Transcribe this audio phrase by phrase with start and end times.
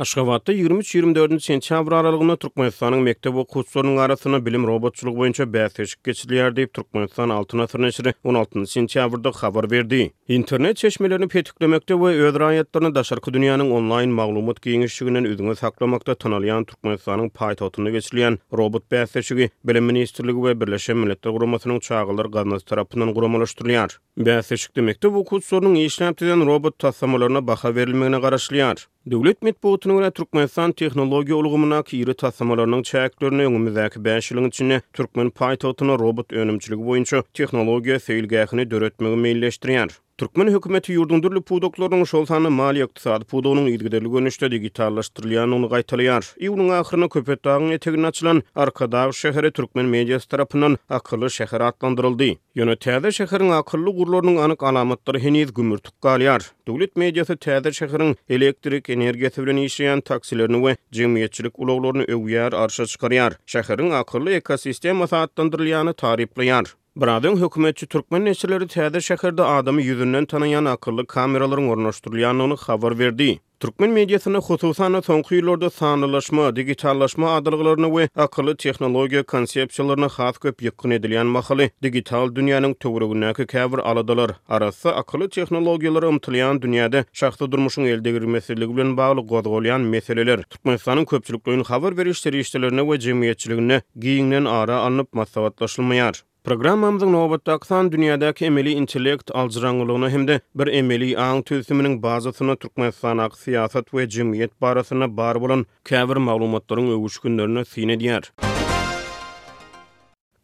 [0.00, 7.28] Aşgabatda 23-24 sentýabr aralygyna Türkmenistanyň mektep okuwçylarynyň arasyna bilim robotçuluk boýunça bäsleşik geçilýär diýip Türkmenistan
[7.34, 9.98] 6 nasyr näşri 16 sentýabrda habar berdi.
[10.28, 17.28] Internet çeşmelerini petiklemekde we öz raýatlaryny daşarky dünýäniň onlaýn maglumat giňişliginden üzüňe saklamakda tanalýan Türkmenistanyň
[17.36, 23.90] paýtagtyna geçilýän robot bäsleşigi Bilim ministrligi we Birleşen Milletler Guramasynyň çağırlary gazmasy tarapyndan guramalaşdyrylýar.
[24.20, 28.88] Bəs demekde bu kutsorunun işlep robot tasamalarına baha berilmegine garaşlayar.
[29.10, 35.30] Döwlet metbuatının we Türkmenistan teknologi olgumuna kiri tasamalarının çayaklarına yungu müzaki 5 ilin içine Türkmen
[35.30, 39.90] paytahtına robot önümçülük boyunca teknologiya seyilgahini döretmegi meyilleştiriyar.
[40.20, 46.34] Türkmen hükümeti yurdundurlu pudoklarının şoltanı mali iktisadı pudonun ilgideli gönüşte digitallaştırılayan onu gaytalayar.
[46.40, 52.24] İvunun ahirini köpet etegin açılan arka şehri Türkmen meyces tarafından akıllı şehri atlandırıldı.
[52.54, 56.42] Yöne tədə şehrin akıllı gurlarının anıq alamatları heniz gümür galiyar.
[56.68, 63.38] Dövlet meyceti tədə şehrin elektrik, enerji, enerji, enerji, enerji, enerji, enerji, enerji, enerji, arşa enerji,
[63.56, 70.64] enerji, enerji, ekosistema enerji, enerji, Bara deň hükmeç türkmen neçileri Täze Şähärde adamy ýygyndan tanayan
[70.70, 73.38] akıllı kameralaryň ornaşdyrylanyny habar berdi.
[73.60, 81.26] Türkmen mediýasyna hususan soňky ýyllarda sanlaşma, digitallaşma adyndakylaryny we akıllı tehnologiýa konsepsiýalaryna haý kapan edilen
[81.36, 81.70] mahalle.
[81.82, 88.96] Digital dünýäniň töweregindäki käbir aladalar arassa akıllı tehnologiýalara umytlyan dünýäde şahsy durmuşyň elde meselesi bilen
[88.96, 96.24] bagly galdyrylan meseleler Türkmenistanyň köpçülik döwri habar berişleri ýstitlerine we jemgyýetçiligine giňden ara alınıp massawatlashylmýar.
[96.44, 103.36] Programmamızın nöwbetde aksan dünýädäki emeli intellekt aljranglygyny hemde bir emeli aň tüsüminiň bazasyny türkmenistan ak
[103.44, 108.32] siýasat we jemgyýet barasyna bar bolan käbir maglumatlaryň öwüşgünlerini syn edýär.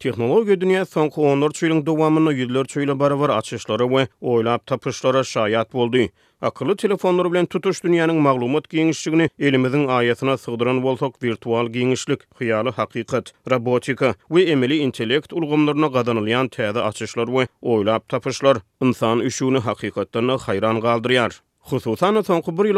[0.06, 4.02] Tehnologiya dünýä soňky 14 ýyl dowamyny ýyllar çylyla barawar açyşlary we
[4.32, 6.04] oýlap tapyşlara şaýat boldy.
[6.50, 13.32] Akyly telefonlar bilen tutuş dünýäniň maglumat giňişligini elimiziň aýasyna sygdyran bolsak, virtual giňişlik, hyýaly hakykat,
[13.54, 20.78] robotika we emeli intellekt ulgamlaryna gadanylýan täze açyşlar we oýlap tapyşlar insan üşüni hakykatdan haýran
[20.86, 21.40] galdyrýar.
[21.66, 22.76] Hususan soňky bir ýyl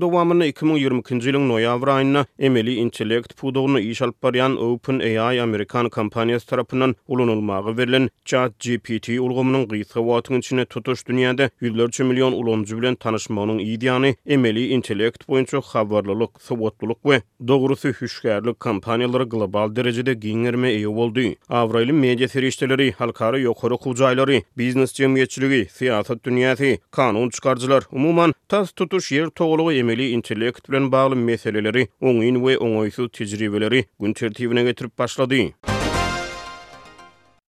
[0.00, 1.90] dowamyny 2020-nji ýylyň noýabr
[2.38, 4.24] emeli intellekt pudugyny iş alyp
[4.60, 12.00] Open AI Amerikan kompaniýasy tarapyndan ulanylmagy berilen ChatGPT ulgamynyň gysga wagtyň içinde tutuş dünýäde 14
[12.00, 19.76] million ulanyjy bilen tanışmagynyň ideýany emeli intellekt boýunça habarlylyk, sowatlylyk we dogrusy hüşgärlik kompaniýalary global
[19.76, 21.36] derejede giňerme eýe boldy.
[21.48, 28.72] Awraýly medya serişdeleri, halkarı ýokary kucayları biznes jemgyýetçiligi, siýasat dünýäsi, kanun çykarjylar, umu umuman taz
[28.72, 34.98] tutuş yer togluğu emeli intelekt bilen bağlı meseleleri oňyn we oňoysuz tejribeleri gün tertibine getirip
[34.98, 35.42] başlady.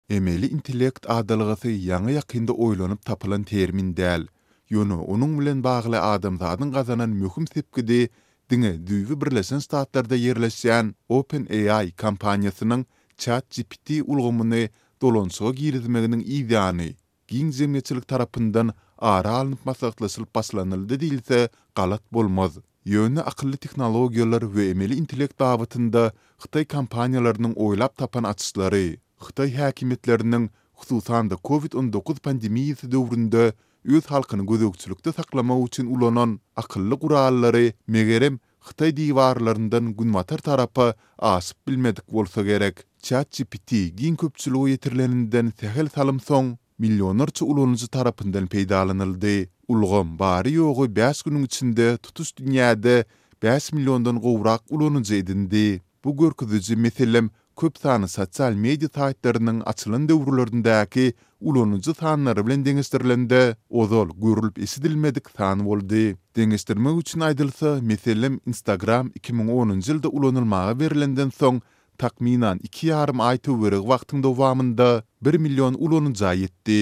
[0.10, 4.24] Emeli intelekt adalygy ýa-ni ýakynda oýlanyp tapylan termin däl.
[4.72, 8.10] Ýöne onuň bilen bagly adamlaryň gazanan möhüm sepkidi,
[8.50, 12.86] diňe düýwi birleşen statlarda yerleşýän Open AI kompaniýasynyň
[13.18, 14.70] ChatGPT ulgamyny
[15.02, 16.90] dolonsoga giýilmeginiň ýa-ni
[17.28, 22.52] Gingzemetçilik tarapından ara alınıp masaqlı paslanıldı deyilse qalat bolmaz.
[22.86, 31.30] Yönü akıllı teknologiyalar ve emeli intellekt davetinde Xtay kampanyalarının oylap tapan açıları, Xtay hakimiyetlerinin xususan
[31.30, 33.54] COVID-19 pandemiyisi dövründe
[33.86, 42.14] öz halkını gözökçülükte saklama uçin ulanan akıllı kurallari megerem Xtay divarlarından günmatar tarapı asıp bilmedik
[42.14, 42.78] olsa gerek.
[43.02, 49.48] Chat GPT gin köpçülüğü yetirleninden sehel salım son millionarça ulanıcı tarafından peydalanıldı.
[49.68, 53.06] Ulgam bari yoğu 5 günün içinde tutus dünyada
[53.44, 55.82] 5 milyondan qovraq ulanıcı edindi.
[56.04, 57.30] Bu görküzücü metelim
[57.60, 63.58] köp tanı satsal media taitlarının açılın devrularında ki ulanıcı tanları bilen denistirlindi.
[63.70, 66.16] Ozol gürülp esidilmedik tanı oldu.
[66.36, 71.62] Denistirme uçin aydilisi metelim Instagram 2010 yılda ulanılmağa verilindin son
[71.98, 76.80] takminan 2 yarım ay töwereg wagtyň dowamında 1 million ulunyň zaýetdi.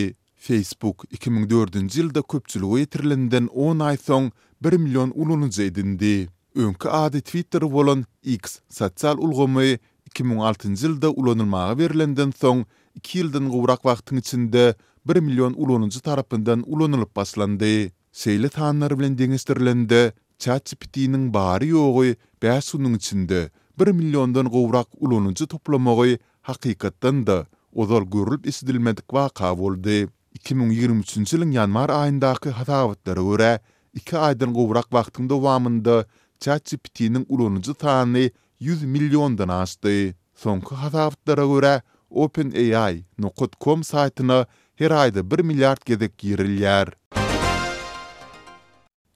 [0.48, 4.28] Facebook 2004-nji ýylda köpçülige ýetirilenden 10 ay soň
[4.68, 6.12] 1 million ulunyň zaýetdi.
[6.56, 9.80] Öňki ady Twitter bolan X sosial ulgamy
[10.16, 12.66] 2006-njy ýylda ulanylmagy berilenden soň
[13.02, 14.64] 2 ýyldan gowrak wagtyň içinde
[15.10, 17.90] 1 million ulanyjy tarapyndan ulanylyp başlandy.
[18.24, 23.40] Seýle tanlar bilen deňeşdirilende ChatGPT-niň bary ýogy bäş sunyň içinde
[23.78, 26.16] 1 milliondan gowrak ulunyjy toplamagy
[26.48, 27.38] haqiqatdan da
[27.76, 30.06] ozal görülip isdilmedik waka boldy.
[30.36, 33.52] 2023-nji ýylyň ýanwar aýyndaky hasabatlara görä,
[34.00, 35.98] 2 aýdan gowrak wagtyň dowamında
[36.40, 38.30] ChatGPT-niň ulunyjy sany
[38.72, 40.16] 100 milliondan aşdy.
[40.44, 41.76] Soňky hasabatlara görä
[42.10, 44.46] OpenAI.com saytyna
[44.76, 46.96] her aýda 1 milliard gezek girilýär.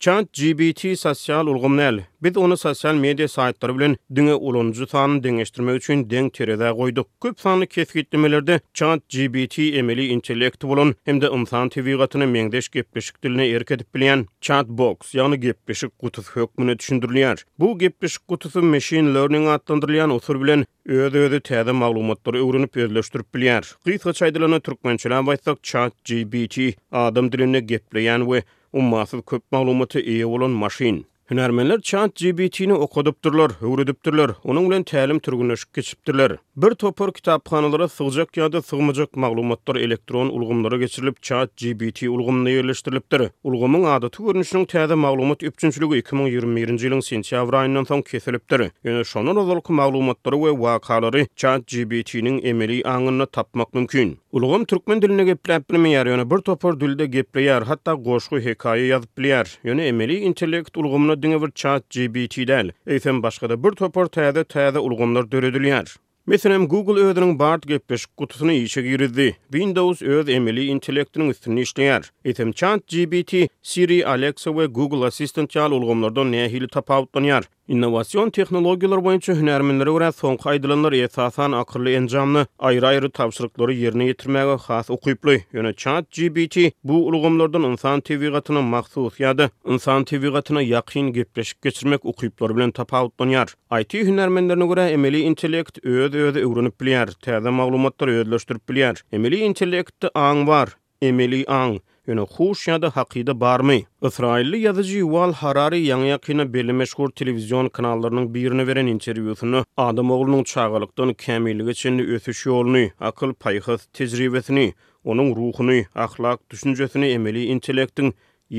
[0.02, 2.00] Chat GPT sosial ulgumnel.
[2.24, 7.04] Biz onu sosial media saytlary bilen dünge ulunjy sanyny deňeşdirmek üçin deng terede goýduk.
[7.22, 14.26] Köp sanly kesgitlemelerde Chat emeli intellekt bolan hemde insan tewigatyny meňdeş gepleşik diline erkedip bilen
[14.42, 17.44] chat box, yanı gepleşik kutus hökmüne düşündirilýär.
[17.60, 23.74] Bu gepleşik kutusu machine learning atlandyrylan usul bilen öde özü täze maglumatlary öwrenip özleşdirip bilýär.
[23.86, 28.42] Gysga çaýdylany türkmençiläň baýsak Chat GPT adam dilini gepleýän we
[28.78, 30.96] ummasız köp maglumata eýe bolan maşyn.
[31.32, 36.38] Hünärmenler çant GPT-ni okudupdurlar, öwredipdirler, onuň bilen täälim türgünleşip geçipdirler.
[36.58, 43.30] Bir topar kitapxanalara sygjak ýa-da sygmajak maglumatlar elektron ulgumlara geçirilip Chat GBT ulgumyna ýerleşdirilipdir.
[43.44, 48.66] Ulgumyň adaty görnüşiniň täze maglumat öpçünçiligi 2021-nji ýylyň sentýabr aýynyndan soň kesilipdir.
[48.86, 54.18] Ýöne şonuň özülki maglumatlary we wakalary Chat GPT-niň emeli aňyny tapmak mümkin.
[54.32, 59.58] Ulgum türkmen diline gepläp bilmeýär, bir topar dilde gepleýär, hatda goşgu hekaýa ýazyp bilýär.
[59.66, 64.44] Ýöne emeli intellekt ulgumyna dünýä bir chat GPT däl, eýsem başga da bir topar täze
[64.54, 65.92] täze ulgunlar döredilýär.
[66.32, 69.28] Mesalan Google öýdüniň Bard gepleş gutusyny içe girdi.
[69.56, 72.06] Windows öz emeli intellektiniň üstünde işleýär.
[72.26, 77.44] Etem chat GPT, Siri, Alexa we Google Assistant ýaly ulgamlardan nähili tapawutlanýar.
[77.70, 84.90] Innovasyon texnologiýalar boýunça hünärmenlere görä soňky aýdylanlar esasan akyrly enjamly aýry-aýry tapşyryklary ýerine ýetirmäge has
[84.96, 85.36] ukyply.
[85.54, 89.52] Ýöne chat GPT bu ulugamlardan insan tebigatyna mahsus ýady.
[89.70, 93.54] Insan tebigatyna ýakyn gepleşip geçirmek ukyplar bilen tapawutlanýar.
[93.82, 98.98] IT hünärmenlerine görä emeli intellekt öz öz öwrenip bilýär, täze maglumatlary ýerleşdirip bilýär.
[99.12, 101.80] Emeli intellektde aň bar, emeli aň.
[102.10, 103.76] Ýöne hoş ýa-da hakyda barmy?
[104.10, 110.44] Israýly ýazyjy Yuval Harari ýa-da ýakyna beli meşhur telewizion kanallarynyň birini beren interwýusyny adam oglunyň
[110.54, 114.68] çağalykdan kämilige üçin ötüş ýolny, akyl paýhyz tejribesini,
[115.06, 118.12] onuň ruhuny, ahlak düşünjesini emeli intellektiň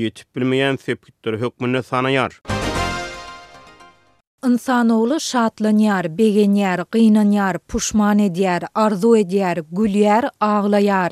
[0.05, 2.39] ýetip bilmeýän sepgitleri hökmüne sanaýar.
[4.47, 11.11] İnsan oğlu şatlanyar, begenyar, qiynanyar, puşman ediyar, arzu ediyar, gulyar, ağlayar.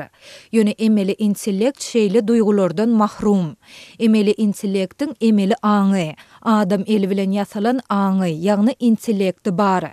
[0.53, 3.55] Ýöne emeli intellekt şeýle duýgulardan mahrum.
[3.99, 9.83] Emeli intellektiň emeli aňy, adam elvilen yasalan ýasalan aňy, ýagny intellekti bar.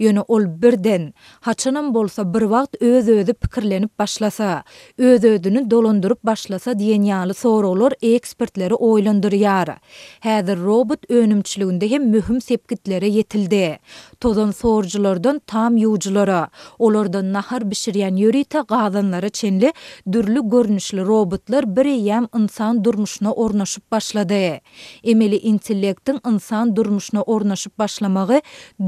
[0.00, 4.62] Ýöne ol birden haçanam bolsa bir vaqt öz özü pikirlenip başlasa,
[4.98, 9.74] öz özünü dolondurup başlasa diýen ýaly olur ekspertleri oýlandyryar.
[10.20, 12.40] Häzir robot önümçiliginde hem möhüm
[12.88, 13.78] lere yetildi.
[14.20, 16.48] Tozan soğurculardan tam yuvcuları,
[16.78, 19.72] olardan nahar bishiryan yörite gazanları çenli
[20.12, 24.60] dürlü görünüşlü robotlar biri hem insan durmuşuna ornaşıp başladı.
[25.04, 28.34] Emeli intellektin insan durmuşuna ornaşıp başlamagy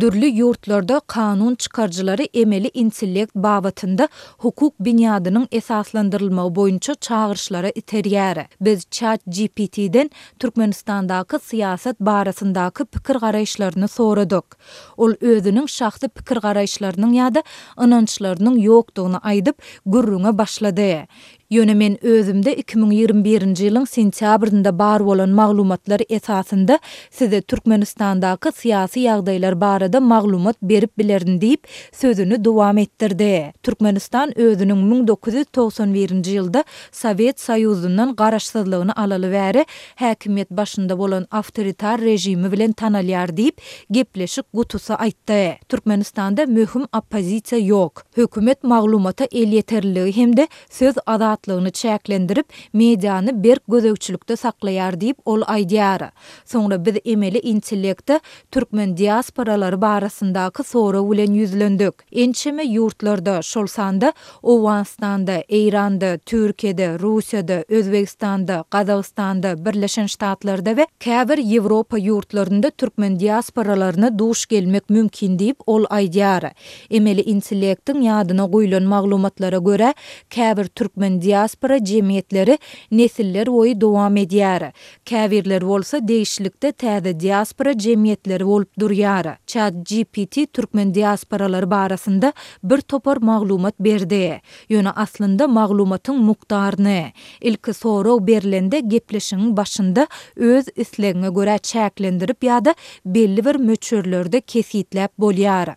[0.00, 4.08] dürlü yurtlarda kanun çıkarcıları emeli intellekt bavatında
[4.38, 8.44] hukuk binyadının esaslandırılma boyunca çağırışlara iterýär.
[8.60, 14.56] Biz chat GPT'den Türkmenistan'daki siyaset barasındaki pikir garayışlarını ýaşaýanlaryny soradyk.
[15.02, 17.42] Ol özüniň şahsy pikir-garaýşlarynyň ýa-da
[17.86, 19.56] ynançlarynyň ýokdugyny aýdyp
[19.86, 21.06] gürrüňe başlady.
[21.54, 26.78] Yöne men özümde 2021-nji ýylyň sentýabrynda bar bolan maglumatlar esasında
[27.10, 33.52] size Türkmenistandaky syýasy ýagdaýlar barada maglumat berip bilerdim diýip sözünü dowam etdirdi.
[33.62, 39.64] Türkmenistan özüniň 1991-nji ýylda Sowet Soýuzundan garaşsyzlygyny alaly wäri
[39.96, 45.54] häkimet başynda bolan awtoritar rejimi bilen tanalýar diýip gepleşik gutusa aýtdy.
[45.68, 48.02] Türkmenistanda möhüm oppozisiýa ýok.
[48.16, 56.10] Hökümet maglumata el ýeterliligi hemde söz ada rahatlığını çäklendirip medianı berk gözegçülükde saklayar ol aydyara.
[56.44, 58.18] Sonra biz emeli intellekti
[58.50, 61.94] Türkmen diasporaları barasındakı sonra ulen yüzlendik.
[62.12, 64.12] Ençimi yurtlarda, Şolsanda,
[64.42, 74.46] Ovanstanda, Eyranda, Türkiyada, Russiýada, Özbekistanda, Kazakistanda, Birleşen Ştatlarda we käbir Ýewropa ýurtlarynda Türkmen diasporalarına duş
[74.46, 76.50] gelmek mümkin deyip ol aydyara.
[76.90, 79.94] Emeli intellektiň yadina gulun maglumatlara görä
[80.30, 82.54] käbir türkmen diaspora cemiyetleri
[82.98, 84.72] nesiller boyu dowam edýär.
[85.04, 89.26] Käwirler bolsa değişlikde täze diaspora cemiyetleri bolup durýar.
[89.46, 92.32] Chat GPT türkmen diasporalary barasında
[92.64, 94.40] bir topar maglumat berdi.
[94.70, 97.02] Ýöne aslında maglumatyň mukdaryny
[97.40, 100.06] ilki soraw berlende gepleşiň başında
[100.36, 102.74] öz isleginiňe görä çäklendirip ýa-da
[103.06, 105.74] belli bir möçürlerde kesitläp bolýar.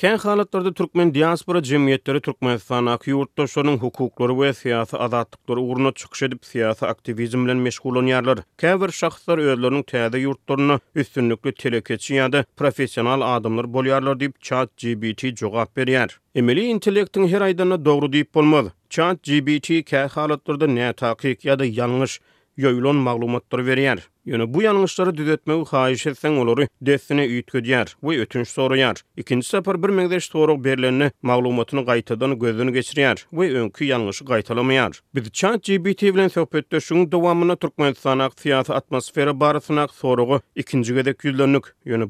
[0.00, 6.42] Kän halatlarda türkmen diaspora jemgyýetleri Türkmenistan aky ýurtdaşlarynyň hukuklary we syýasy azatlyklary ugruna siyasi edip
[6.48, 8.42] syýasy aktivizm bilen meşgul bolýarlar.
[8.64, 15.72] Käbir şahslar özleriniň täze ýurtlaryna üstünlükli telekeçi ýa-da professional adamlar bolýarlar diýip chat GBT jogap
[15.80, 16.12] berýär.
[16.34, 18.76] Emeli intellektiň her aýdanyna dogry diýip bolmaly.
[18.90, 22.20] Chat GBT kä halatlarda nä taýyk ýa-da ýalňyş
[22.56, 23.98] yoyulon maglumatlar berýär.
[24.26, 29.00] Yönü bu yanlışları düzeltmeyi xayiş etsen olori desine üytgödiyer ve ötünç soraýar.
[29.16, 35.00] İkinci sapar bir mengdeş berlenini maglumatyny gaýtadan qaytadan gözünü geçiriyer ve önkü yanlışı qaytalamayar.
[35.14, 41.16] Biz çant bilen vilen sohbette şun devamına Türkmenistan siyasi atmosfera barısına aq soruqı ikinci gedek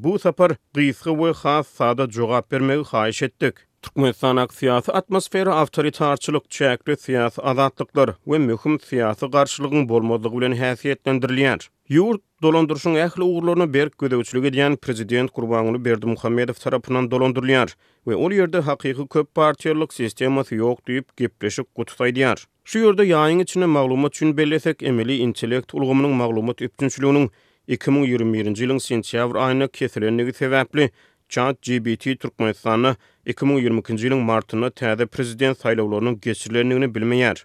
[0.03, 3.55] bu sapar qiyisgı ve has sada jogap bermegi xayiş etdik.
[3.87, 11.61] Türkmenistan aksiyasi atmosfera avtoritarçylyk çäkli siýasy azatlyklar we möhüm siyasi garşylygyň bolmazlygy bilen häsiýetlendirilýär.
[11.97, 17.67] Ýurt dolandyrşyň ähli ugurlaryny berk gödäwçilik edýän prezident Gurbanuly Berdimuhammedow tarapyndan dolandyrylýar
[18.11, 22.43] we ol ýerde haqiqy köp partiýalyk sistemasy ýok diýip gepleşik gutdaýar.
[22.65, 27.29] Şu ýerde ýaýyň içini maglumat üçin bellesek emeli intellekt ulgamynyň maglumat üpçünçüliginiň
[27.69, 30.91] 2021-nji ýylyň sentýabr aýyna kesilenligi sebäpli
[31.31, 32.95] Chat GPT Türkmenistan'ı
[33.31, 37.43] 2022-nji ýylyň martyna täze prezident saýlawlarynyň geçirilendigini bilmeýär.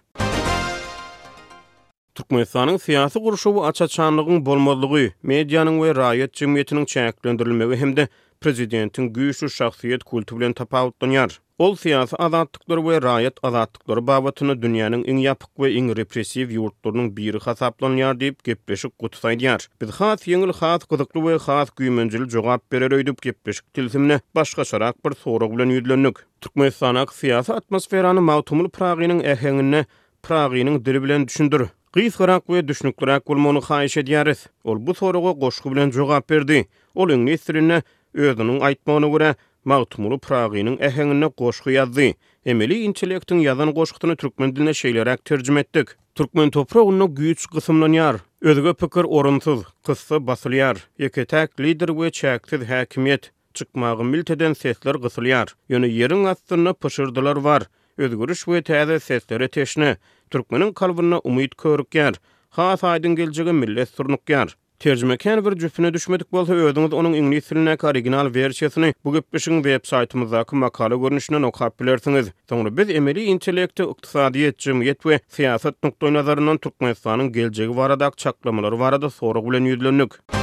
[2.13, 8.03] Türkmenistanyň syýasy guruşy we açaçanlygyň bolmazlygy, medianyň we raýat jemgyýetiniň çäklendirilmegi hemde
[8.45, 11.33] prezidentiň güýçli şahsyýet kulty bilen tapawutlanýar.
[11.65, 17.41] Ol syýasy azatlyklar we raýat azatlyklar babatyny dünýäniň iň ýapyk we iň repressiw ýurtlarynyň biri
[17.47, 19.65] hasaplanýar diýip gepleşik gutsaýdyar.
[19.81, 25.01] Biz hat ýengil has gutuklu we hat güýmenjil jogap berer öýdüp gepleşik tilsimni başga şaraq
[25.05, 26.13] bir sorag bilen ýüzlenýär.
[26.41, 29.85] Türkmenistanyň syýasy atmosferany mawtumly Pragynyň ähengini
[30.29, 31.73] Pragynyň dili bilen düşündir.
[31.93, 34.39] Qiz qaraq we düşnük qaraq bolmagyny haýyş edýäris.
[34.71, 36.55] Ol bu soraga goşgu bilen jogap berdi.
[36.95, 37.77] Ol öňe nestrini
[38.13, 39.27] özüniň aýtmagyny görä,
[39.71, 42.07] Magtumuly Pragynyň ähengine goşgu ýazdy.
[42.53, 45.87] Emeli intellektiň ýazan goşgutyny türkmen diline şeýleräk terjime etdik.
[46.21, 48.15] Türkmen toprağynyň güýç gysymlaryny ýar.
[48.41, 50.81] Özüge pikir orunsyz, gysy basylýar.
[50.99, 55.53] Eke täk lider we çäkli häkimiýet çykmagy milteden sesler gysylýar.
[55.69, 57.69] Ýöne yani yerin astyny pyşyrdylar bar.
[57.97, 59.97] özgürüş we täze sesleri teşne
[60.31, 62.15] türkmenin kalbyna umyt körükär
[62.53, 68.27] has aýdyň geljegi millet turnukýar terjimeken bir jüfüne düşmedik bolsa özüňiz onuň ingilis diline original
[68.37, 73.83] wersiýasyny bu gepleşigiň web saýtymyza kim makala görnüşine okap bilersiňiz soňra biz emeli intellekt we
[73.91, 80.42] ykdysadyýet jemgyýet we siýasat nukdaýlaryndan türkmenistanyň geljegi barada çaklamalary barada bilen ýüzlenýär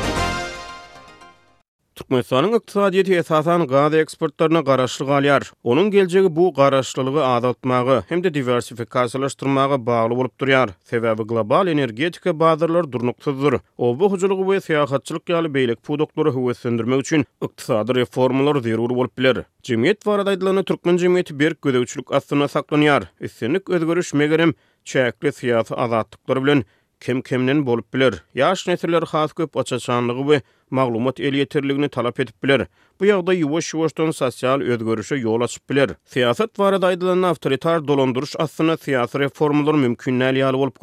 [2.01, 5.45] Türkmenistanyň ykdysadyýeti esasan gaz eksportlaryna garaşly qalyar.
[5.73, 10.71] Onuň geljegi bu garaşlylygy adatmagy hem de diversifikasiýalaşdyrmagy bagly bolup durýar.
[10.93, 13.59] Sebäbi global energetika bazarlary durnukdyr.
[13.79, 19.19] O bu hujulygy we syýahatçylyk ýaly beýlek pudoklary hüwes sündirmek üçin ykdysady reformalar zerur bolup
[19.19, 19.43] biler.
[19.63, 23.03] Jemgyýet baradaýdylaryna türkmen jemgyýeti berk gödäwçilik astyna saklanýar.
[23.21, 24.55] Esenlik özgörüş megerem
[24.85, 26.65] çäkli siyasi adatlyklar bilen
[27.01, 28.23] kim kimden bolup biler.
[28.37, 30.41] Ýaş netirler has köp açaçanlygy we
[30.71, 32.67] maglumat el yetirligini talap edip bilir.
[33.01, 35.91] Bu yagda yuvaş yuvaşdan sosial özgörüşe yol açıp bilir.
[36.05, 40.79] Siyasat varada aydılan avtoritar dolonduruş aslına siyasi reformlar mümkünnel yalı olup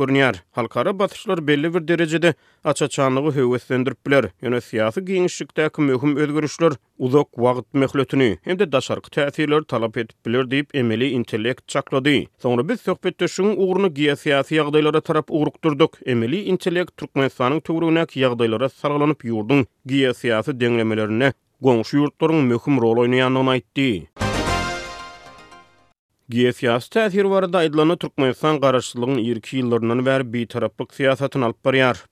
[0.51, 4.25] Halkara batışlar belli bir derecede açacanlığı hüvetlendirip bilir.
[4.41, 9.09] Yöne siyasi giyinişlikteki mühüm özgörüşler uzak vaqt mehletini hem de daşarkı
[9.67, 12.09] talap edip bilir deyip emeli intellekt çakladı.
[12.41, 15.57] Sonra biz sohbetteşin uğrunu giya siyasi yagdaylara tarap uğruk
[16.05, 18.67] Emeli intellekt Turkmenistan'ın tuğruğuna yagdaylara
[19.23, 19.67] yurdun.
[19.89, 21.31] giýer siýasy deňlemelerine
[21.63, 23.87] goňşy ýurtlaryň möhüm rol oýnaýanyny aýtdy.
[26.27, 31.57] Giyasiyas täsir var da idlanı Türkmenistan qarşılığın 20 yıllarından bəri bir taraflıq siyasatın alp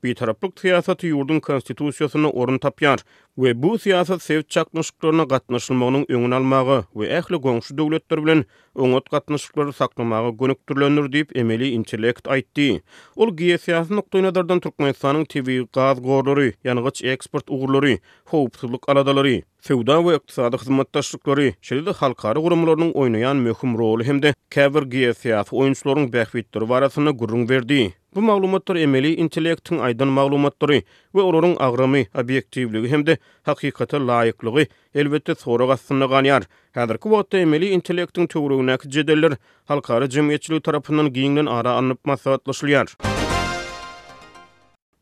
[0.03, 2.59] Bitaraplyk Bir ýurdun konstitusiýasyna yurdun konstitusiyasını orun
[3.37, 9.71] we bu siyasat sevç çaknışıklarına katnaşılmağının öňüni almagy we ähli goňşu döwletler bilen öňet gatnaşyklary
[9.71, 12.79] saklamagy gönükdirlenir diýip emeli intellekt aýtdy.
[13.15, 20.15] Ol giýe siýasat nukdaýy Türkmenistanyň TV gaz gorlary, ýanygyç eksport ugurlary, howpsuzlyk aladalary, sewda we
[20.15, 27.11] ykdysady hyzmatdaşlyklary, şeýle halkary gurumlarynyň oýnaýan möhüm roly hemde käbir giýe siýasat oýunçylarynyň bähwitleri barasyna
[27.11, 27.91] gurrun berdi.
[28.15, 30.81] Bu maglumatlar emeli intellektin aydan maglumatlary
[31.13, 36.43] we olorun agrymy objektivligi hemde hakykata laýyklygy elbetde sorag aslyna ganyar.
[36.73, 39.33] Häzirki wagtda emeli intellektin töwrüginäk jedeller
[39.65, 42.87] halkara jemgyýetçilik tarapynyň giňden ara alınıp maslahatlaşylýar.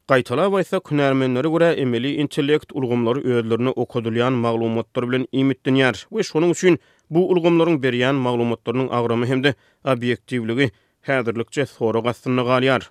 [0.10, 5.93] Gaýtala waýsa künärmenleri görä emeli intellekt ulgamlary öýdlerini okudylýan maglumatlar bilen ümitlenýär.
[6.10, 6.79] We şonuň üçin
[7.10, 9.53] bu ulgamlaryň berýän maglumatlarynyň agramy hemde
[9.86, 12.84] objektivligi häzirlikçe sorag aslyna